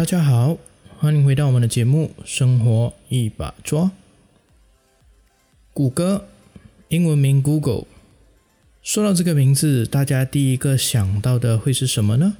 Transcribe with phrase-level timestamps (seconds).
[0.00, 0.56] 大家好，
[0.96, 3.82] 欢迎回到我们的节目《生活一把抓》。
[5.74, 6.26] 谷歌，
[6.88, 7.84] 英文名 Google。
[8.82, 12.38] 说到这个名字，大家第一个想到的会是什么呢？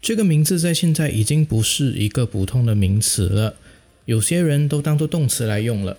[0.00, 3.56] 这个名字在现在已经不是一个普通的名词了，
[4.06, 5.98] 有些人都当做动词来用了。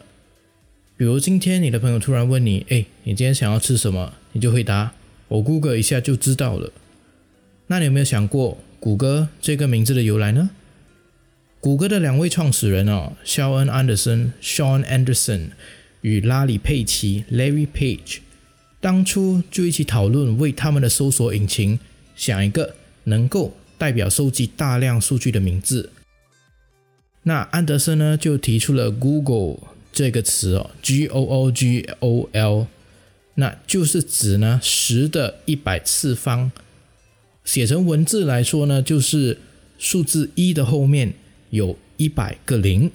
[0.98, 4.94] 比如今天你的朋友突然问你：“哎，你今天想要吃什么？”你就回答
[5.30, 6.74] ：“我 Google 一下就知道了。”
[7.72, 10.52] 那你有没有想过谷歌这个名字的由来呢？
[11.60, 15.50] 谷歌的两位创始人哦，肖恩·安德森 （Sean Anderson）
[16.00, 18.20] 与拉里·佩奇 （Larry Page）
[18.80, 21.78] 当初就一起讨论为他们的搜索引擎
[22.16, 25.90] 想一个能够代表收集大量数据的名字。
[27.24, 32.68] 那安德森呢，就提出了 “Google” 这个词哦，G-O-O-G-O-L，
[33.36, 36.54] 那就是指呢十的一百次方。
[37.50, 39.40] 写成文字来说呢，就是
[39.80, 41.16] 数字一的后面
[41.50, 42.92] 有一百个零。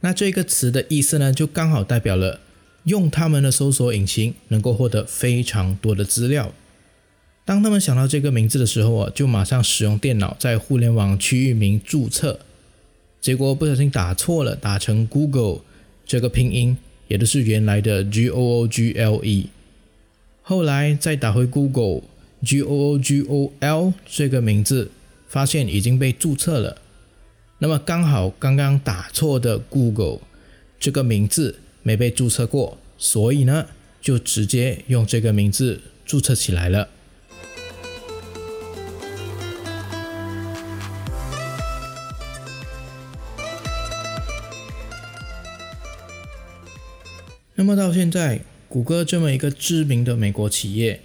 [0.00, 2.40] 那这个词的意思呢，就刚好代表了
[2.84, 6.52] 用他们的搜索引擎能够获得非常多的资料。
[7.46, 12.40] 当他们想到这个名字的时候啊，就马上使用电脑在互联网区域名注册，
[13.22, 15.62] 结果不小心打错了，打成 Google
[16.04, 16.76] 这个拼音，
[17.08, 19.48] 也就是原来的 G O O G L E。
[20.42, 22.02] 后来再打回 Google。
[22.42, 24.90] G O O G O L 这个名字
[25.28, 26.80] 发现已经被注册了，
[27.58, 30.20] 那么刚好刚刚打错的 Google
[30.78, 33.66] 这个名字没被注册过，所以呢
[34.00, 36.88] 就直接用这个名字注册起来了。
[47.54, 48.40] 那么到现在，
[48.70, 51.02] 谷歌这么一个知名的美国企业。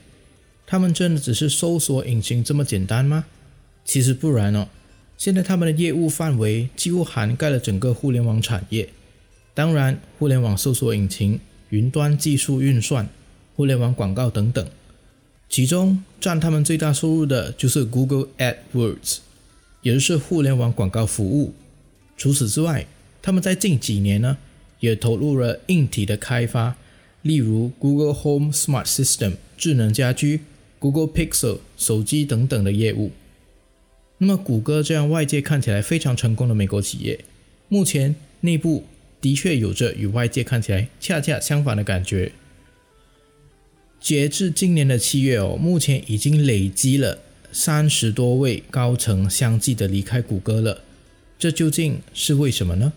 [0.67, 3.25] 他们真的只是搜索引擎这么简单吗？
[3.83, 4.67] 其实不然哦。
[5.17, 8.89] 现在他们的业务范围几乎涵盖了整个互联网产业，
[9.53, 11.39] 当然，互联网搜索引擎、
[11.69, 13.07] 云端技术运算、
[13.55, 14.67] 互联网广告等等。
[15.47, 19.19] 其中占他们最大收入的就是 Google AdWords，
[19.83, 21.53] 也就是互联网广告服务。
[22.17, 22.87] 除此之外，
[23.21, 24.37] 他们在近几年呢，
[24.79, 26.75] 也投入了硬体的开发，
[27.21, 30.41] 例如 Google Home Smart System 智能家居。
[30.79, 33.11] Google Pixel 手机等等的业务，
[34.17, 37.19] 那么谷歌这样外界看起来非常成功的美国企业，
[37.69, 38.85] 目前内部
[39.19, 42.31] 的确有着与外界看起来恰恰相反的感觉。
[43.99, 47.19] 截至今年的七月哦，目前已经累积了
[47.51, 50.83] 三十多位高层相继的离开谷歌了，
[51.39, 52.93] 这究竟是为什么呢？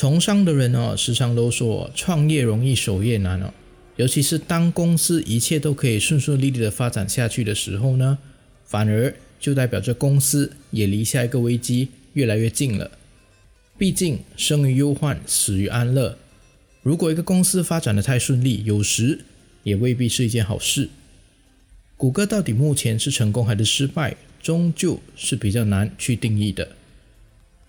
[0.00, 3.52] 从商的人哦，时常都说创业容易，守业难哦。
[3.96, 8.16] 尤其是当公司一切都可以顺顺利利的发展下去的时候呢，
[8.64, 12.90] 反而就代表着公司也离下一个危机越来越近了。
[13.76, 16.16] 毕竟生于忧患，死于安乐。
[16.82, 19.18] 如果一个公司发展的太顺利，有时
[19.64, 20.88] 也未必是一件好事。
[21.98, 26.66] 谷歌到底目前是成功还是失败，终究是比较难去定义的。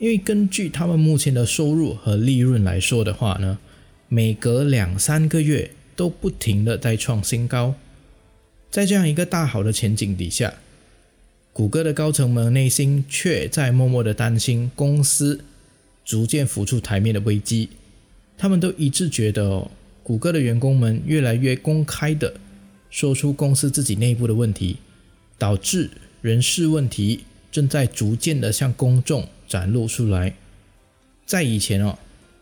[0.02, 3.60] 因为根据他们目前的收入和利润来说的话呢，
[4.08, 7.76] 每隔两三个月都不停的在创新高，
[8.72, 10.56] 在这样一个大好的前景底下，
[11.53, 15.42] 谷歌的高层们内心却在默默的担心公司
[16.04, 17.70] 逐渐浮出台面的危机。
[18.40, 19.70] 他们都一致觉得，哦，
[20.02, 22.34] 谷歌的员工们越来越公开的
[22.90, 24.78] 说出公司自己内部的问题，
[25.38, 25.92] 导致
[26.24, 27.20] 人事问题
[27.52, 29.28] 正在逐渐的向公众。
[29.52, 30.34] 展露出来，
[31.26, 32.00] 在以前哦，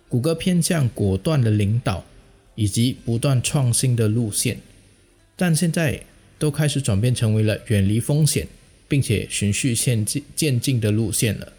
[0.08, 2.06] 谷歌偏向果断的领导
[2.54, 4.60] 以及不断创新的路线，
[5.36, 6.04] 但现在
[6.38, 8.48] 都开始转变成为了远离风险，
[8.88, 11.52] 并且循序渐进渐进的路线了。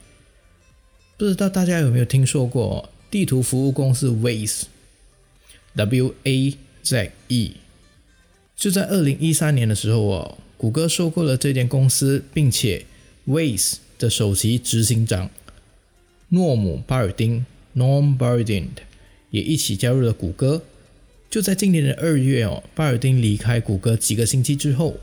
[1.18, 7.54] 不知道大家有没有听说过地图服务公司 Waze？W A Z E，
[8.54, 12.86] 就在二零一三年的时候哦，谷歌收购了这间公司，并且
[13.30, 15.30] Waze 的首席执行长。
[16.30, 17.46] 诺姆·巴尔丁
[17.76, 18.66] （Norm Bardin）
[19.30, 20.62] 也一起加入了谷歌。
[21.30, 24.96] 就在今年的二月哦，巴尔丁离开谷歌几个星期之后，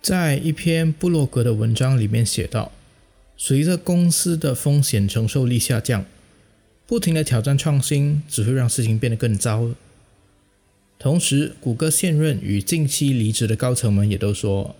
[0.00, 2.70] 在一篇布洛格的文章里面写道
[3.36, 6.04] ：“随着公司的风险承受力下降，
[6.86, 9.70] 不停的挑战创新只会让事情变得更糟。”
[10.96, 14.76] 同时，谷歌现任与近期离职的高层们也都说，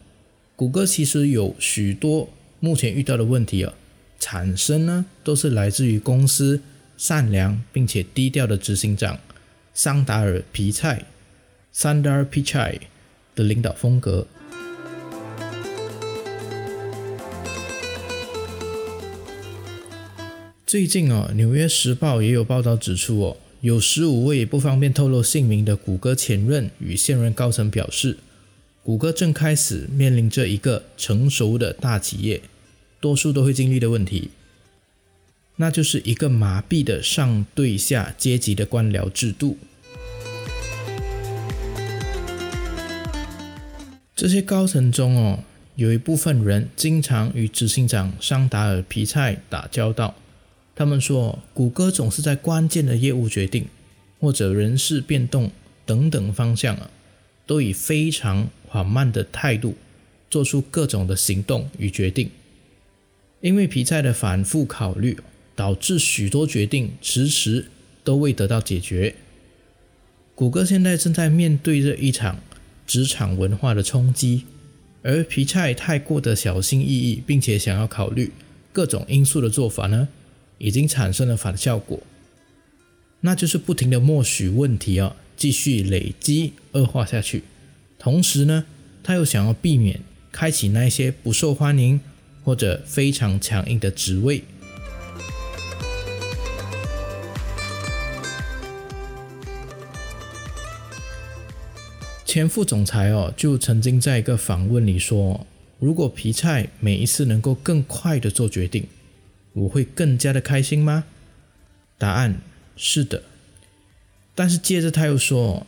[0.56, 2.28] 谷歌其实有许多
[2.60, 3.74] 目前遇到的问题啊。
[4.20, 6.62] 产生呢，都是来自于公司
[6.96, 9.18] 善良并且低调的执行长，
[9.74, 11.06] 桑达尔·皮菜
[11.74, 12.78] （Sundar Pichai）
[13.34, 14.28] 的领导风格。
[20.64, 28.16] 最近哦，《纽约时报》也有报道指出哦，有十五位不方便透露姓名的谷歌前任与现任高层表示，
[28.84, 32.42] 谷歌正开始面临着一个成熟的大企业
[33.00, 34.28] 多数都会经历的问题。
[35.56, 39.56] 那就是一个麻痹的上对下阶级的官僚制度。
[44.14, 45.44] 这些高层中哦，
[45.76, 50.14] 有一部分人经常与执行长桑达尔·皮菜打交道。
[50.76, 53.66] 他们说，谷歌总是在关键的业务决定
[54.20, 55.50] 或者人事变动
[55.86, 56.90] 等等方向啊，
[57.46, 59.76] 都以非常缓慢的态度
[60.30, 62.30] 做出各种的行动与决定。
[63.40, 65.18] 因为皮菜的反复考虑。
[65.56, 67.66] 导致许多决定迟迟
[68.02, 69.14] 都未得到解决。
[70.34, 72.40] 谷歌现在正在面对着一场
[72.88, 74.46] 职场文化的冲击，
[75.02, 78.32] 而皮菜太过的小心翼翼，并且想要考虑
[78.72, 80.08] 各种因素的做法呢，
[80.58, 82.02] 已经产生了反效果，
[83.20, 87.44] 那就是不停的默许问题啊，继续累积恶化下去。
[87.98, 88.64] 同时呢，
[89.02, 90.00] 他又想要避免
[90.30, 92.00] 开启那些不受欢迎
[92.42, 94.44] 或者非常强硬的职位。
[102.24, 105.46] 前副总裁哦，就曾经在一个访问里说
[105.78, 108.88] ：“如果皮菜每一次能够更快的做决定，
[109.52, 111.04] 我会更加的开心吗？”
[111.96, 112.40] 答案
[112.76, 113.22] 是的。
[114.34, 115.66] 但是接着他又说：“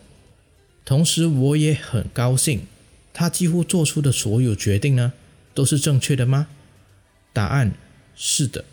[0.84, 2.66] 同时我也很高兴，
[3.12, 5.12] 他几乎做出的所有决定呢，
[5.54, 6.48] 都是正确的吗？”
[7.32, 7.72] 答案
[8.14, 8.64] 是的。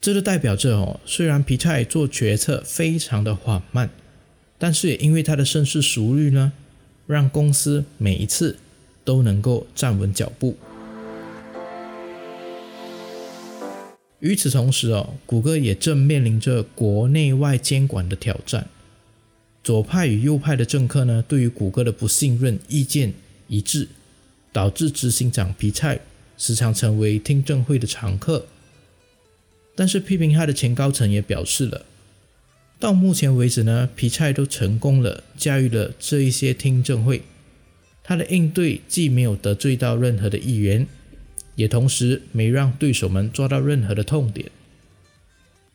[0.00, 3.90] 这就代表着哦，虽然皮菜做决策非常的缓慢。
[4.62, 6.52] 但是也因为他的深思熟虑呢，
[7.06, 8.58] 让公司每一次
[9.04, 10.58] 都能够站稳脚步。
[14.20, 18.68] 与此同时哦，谷歌也正面临着国内外监管的挑战。
[19.62, 23.12] 左派与右派的政客呢，对于谷歌的不信任意见
[23.48, 23.88] 一致，
[24.52, 26.00] 导致执行长皮菜
[26.38, 28.46] 时常成为听证会的常客。
[29.74, 31.86] 但是批评他的前高层也表示了。
[32.78, 37.22] 到目前为止呢，皮菜都成功了驾驭了这一些听证会。
[38.02, 40.86] 他的应对既没有得罪到任何的议员，
[41.60, 44.50] 也同时没让对手们抓到任何的痛点。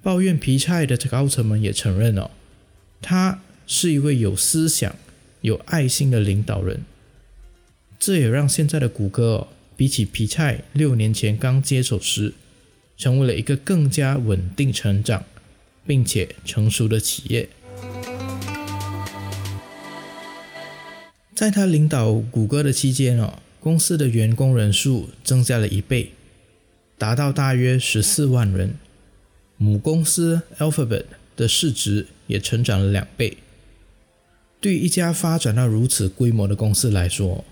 [0.02, 2.32] 抱怨皮菜的高层们也承认哦，
[3.02, 4.96] 他是一位有思想、
[5.42, 6.84] 有爱心的领导人。
[8.00, 12.34] 这也让现在的谷歌，比起皮菜六年前刚接手时，
[12.98, 15.24] 成为了一个更加稳定成长。
[15.88, 17.48] 并且成熟的企业，
[21.36, 26.12] 在他领导谷歌的期间哦，公司的员工人数增加了一倍，
[27.00, 28.76] 达到大约十四万人。
[29.58, 31.06] 母公司 Alphabet
[31.36, 33.38] 的市值也成长了两倍。
[34.62, 37.44] 对一家发展到如此规模的公司来说，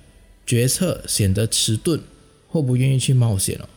[0.45, 1.99] 决策显得迟钝
[2.47, 3.67] 或不愿意去冒险了。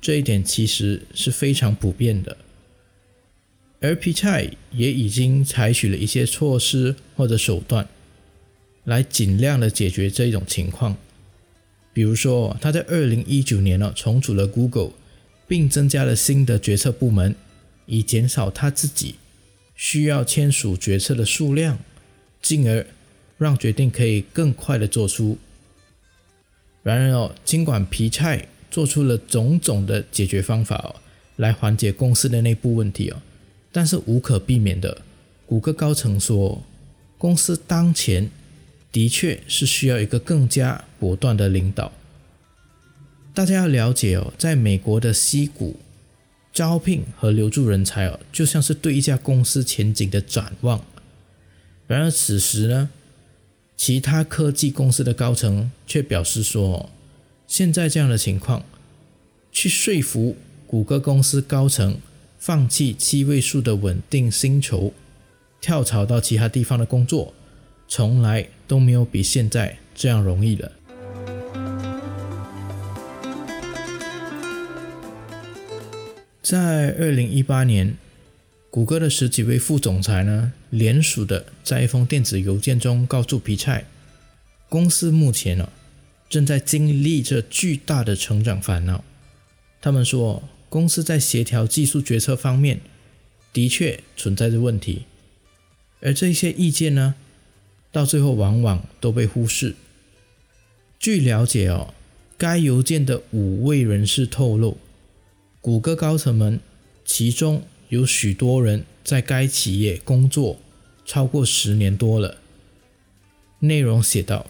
[0.00, 2.36] 这一点其实是非常普遍的。
[3.78, 7.86] 而皮菜也已经采取了一些措施或者手段，
[8.82, 10.96] 来尽量的解决这一种情况。
[11.96, 14.90] 比如说，他在二零一九年呢重组了 Google，
[15.48, 17.34] 并增加了新的决策部门，
[17.86, 19.14] 以减少他自己
[19.74, 21.78] 需要签署决策的数量，
[22.42, 22.86] 进而
[23.38, 25.38] 让决定可以更快的做出。
[26.82, 30.96] 然而哦，尽管皮菜做出了种种的解决方法哦，
[31.36, 33.16] 来缓解公司的内部问题哦。
[33.72, 35.00] 但是无可避免的，
[35.46, 36.62] 谷歌高层说，
[37.16, 38.30] 公司当前
[38.96, 41.92] 的确是需要一个更加果断的领导。
[43.34, 45.76] 大家要了解哦，在美国的西谷，
[46.50, 50.82] 招聘和留住人才哦，就像是对一家公司前景的展望。
[51.86, 52.88] 然而此时呢，
[53.76, 56.88] 其他科技公司的高层却表示说，
[57.46, 58.64] 现在这样的情况，
[59.52, 62.00] 去说服谷歌公司高层。
[62.38, 64.94] 放弃七位数的稳定薪酬，
[65.60, 67.34] 跳槽到其他地方的工作，
[67.88, 70.72] 从来都没有比现在这样容易了。
[76.42, 77.96] 在二零一八年，
[78.70, 83.84] 谷歌的十几位副总裁呢，联署的在一封电子邮件中告诉皮菜，
[84.68, 85.70] 公司目前呢
[86.28, 89.04] 正在经历着巨大的成长烦恼。
[89.80, 90.42] 他们说。
[90.68, 92.80] 公司在协调技术决策方面
[93.52, 95.04] 的确存在着问题，
[96.00, 97.14] 而这些意见呢，
[97.96, 99.74] 到最后往往都被忽视。
[100.98, 101.94] 据了解哦，
[102.36, 104.76] 该邮件的五位人士透露，
[105.62, 106.60] 谷歌高层们
[107.06, 110.58] 其中有许多人在该企业工作
[111.06, 112.36] 超过十年多了。
[113.60, 114.44] 内容写道：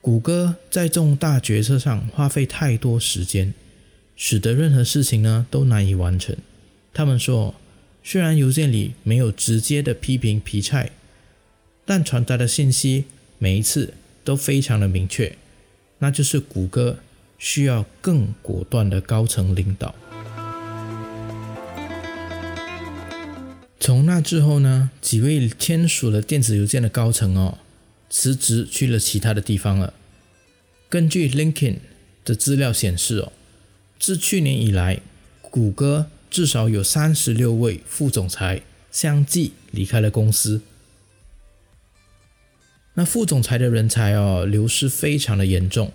[0.00, 3.54] 谷歌在重大决策上花费太多时间，
[4.16, 6.36] 使得任何事情呢都难以完成。
[6.92, 7.54] 他们说。
[8.04, 10.90] 虽然邮件里没有直接的批评皮菜，
[11.84, 13.04] 但传达的信息
[13.38, 15.36] 每一次都非常的明确，
[15.98, 16.98] 那就是谷歌
[17.38, 19.94] 需要更果断的高层领导。
[23.80, 27.58] 从那之后呢，几位签署了电子邮件的高层哦，
[28.08, 29.94] 辞职去了其他的地方了。
[30.88, 31.76] 根据 LinkedIn
[32.24, 33.32] 的资料显示哦，
[33.98, 35.00] 自去年以来，
[35.40, 36.06] 谷歌。
[36.30, 40.62] 至少有三十六位副总裁相继离开了公司。
[42.94, 45.92] 那副总裁的人才哦，流失非常的严重。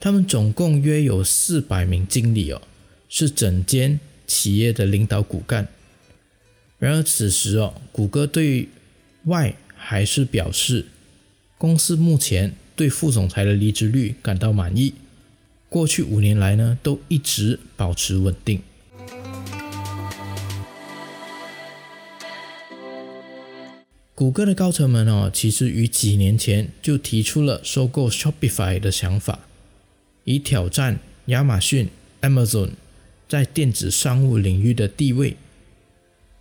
[0.00, 2.62] 他们总共约有四百名经理哦，
[3.08, 5.68] 是整间企业的领导骨干。
[6.78, 8.68] 然而此时哦，谷歌对
[9.24, 10.86] 外还是表示，
[11.58, 14.94] 公司目前对副总裁的离职率感到满意。
[15.68, 18.62] 过去五年来呢，都一直保持稳定。
[24.18, 29.46] 谷歌的高层们哦，其实于几年前就提出了收购 Shopify 的想法，
[30.24, 31.88] 以挑战亚马逊、
[32.22, 32.70] Amazon
[33.28, 35.36] 在电子商务领域的地位。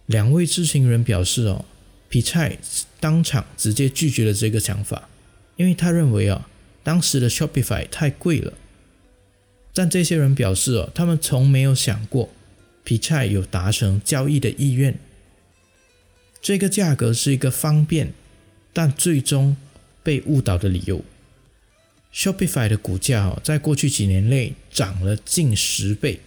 [0.08, 1.66] 两位知情人表示哦，
[2.10, 2.58] 皮菜
[3.00, 5.08] 当场直接拒绝了这个想法，
[5.56, 6.50] 因为他认为啊，
[6.82, 8.54] 当时的 Shopify 太贵了。
[9.76, 12.32] 但这些人表示哦，他们从没有想过
[12.84, 14.98] 皮菜有达成交易的意愿。
[16.48, 18.14] 这个价格是一个方便，
[18.72, 19.58] 但最终
[20.02, 21.04] 被误导的理由。
[22.14, 26.22] Shopify 的股价，在过去几年内涨了近十倍。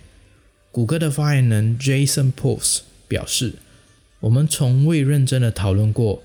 [0.70, 3.54] 谷歌的发言人 Jason Post 表示
[4.20, 6.22] ：“我们从未认真的讨论过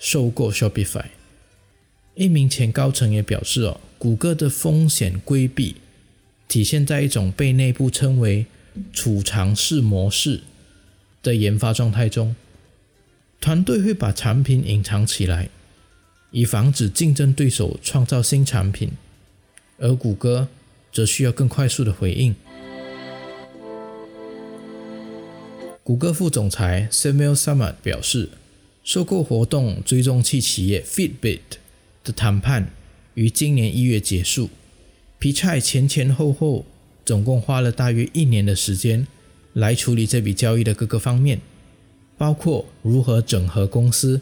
[0.00, 1.04] 收购 Shopify。”
[2.16, 5.76] 一名前高层也表示：“哦，谷歌的风险规避
[6.48, 8.46] 体现在一种被内部称为
[8.92, 10.40] 储藏式模式
[11.22, 12.34] 的研发状态中。”
[13.40, 15.48] 团队会把产品隐藏起来，
[16.32, 18.90] 以防止竞争对手创造新产品，
[19.78, 20.48] 而谷歌
[20.92, 22.34] 则需要更快速的回应。
[25.84, 28.28] 谷歌副总裁 Samuel Summit 表示，
[28.84, 31.40] 收购活动追踪器企业 Fitbit
[32.04, 32.70] 的谈判
[33.14, 34.50] 于今年一月结束。
[35.18, 36.66] 皮菜前前后后
[37.04, 39.06] 总共花了大约一年的时间
[39.54, 41.40] 来处理这笔交易的各个方面。
[42.18, 44.20] 包括如何整合公司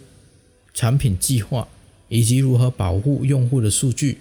[0.75, 1.67] 产品计划，
[2.09, 4.19] 以及如何保护用户的数据。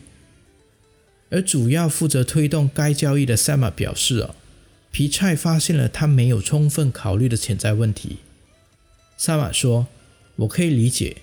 [1.30, 4.36] 而主要负责推动该交易的 Sama 表示：“啊，
[4.92, 8.20] 皮菜发现了他没有充分考虑的潜在问题。
[9.20, 9.88] ”Sama 说
[10.38, 11.18] ：“我可以理解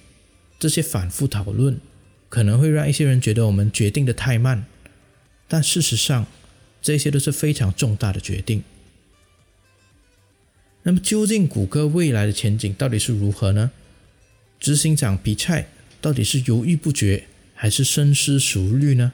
[0.59, 1.81] 这些反复讨论
[2.29, 4.67] 可能会让一些人觉得我们决定的太慢，
[5.49, 6.27] 但事实上
[6.83, 8.63] 这些都是非常重大的决定。”
[10.85, 13.71] 那么究竟谷歌未来的前景到底是如何呢？
[14.59, 15.69] 执行长皮菜
[16.01, 17.25] 到底是犹豫不决
[17.55, 19.13] 还是深思熟虑呢？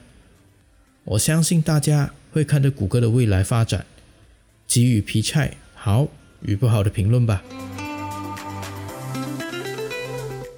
[1.03, 3.85] 我相信大家会看着谷歌的未来发展，
[4.67, 6.07] 给予皮菜好
[6.41, 7.43] 与不好的评论吧。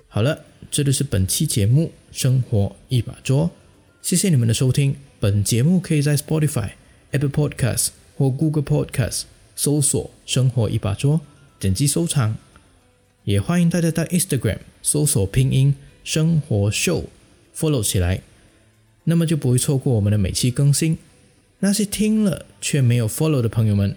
[0.08, 3.48] 好了，这就是本期节目《生活一把桌》，
[4.02, 4.96] 谢谢你们的收听。
[5.20, 6.72] 本节目可以在 Spotify、
[7.12, 9.24] Apple Podcast 或 Google Podcast。
[9.64, 11.22] 搜索“生活一把桌”，
[11.62, 12.36] 点击收藏。
[13.26, 17.04] 也欢迎大家到 Instagram 搜索拼音“生活秀
[17.56, 18.24] ”，follow 起来，
[19.04, 20.98] 那么就不会错过我们的每期更新。
[21.60, 23.96] 那些听了却没有 follow 的朋友们，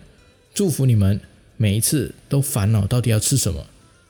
[0.52, 1.18] 祝福你们
[1.56, 3.66] 每一次都烦恼到底要吃什么，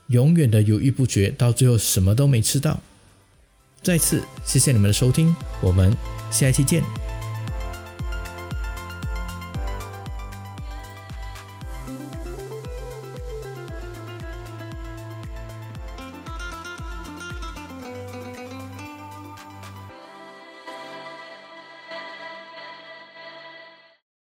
[0.08, 2.80] 永远的犹豫不决，到最后什么都没吃到。
[3.80, 5.32] 再次谢谢你们的收听，
[5.62, 5.96] 我们
[6.32, 7.03] 下期见。